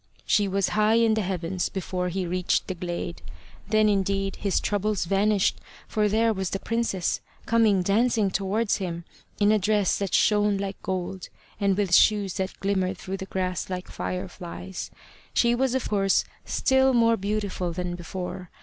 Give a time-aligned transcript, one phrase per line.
[0.25, 3.21] She was high in the heavens before he reached the glade.
[3.69, 9.05] Then indeed his troubles vanished, for there was the princess coming dancing towards him,
[9.39, 11.29] in a dress that shone like gold,
[11.59, 14.89] and with shoes that glimmered through the grass like fireflies.
[15.35, 18.49] She was of course still more beautiful than before.